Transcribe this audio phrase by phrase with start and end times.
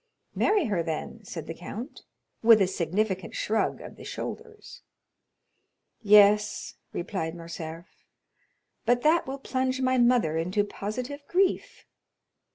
[0.33, 2.01] "Marry her then," said the count,
[2.41, 4.81] with a significant shrug of the shoulders.
[6.01, 7.85] "Yes," replied Morcerf,
[8.83, 11.85] "but that will plunge my mother into positive grief."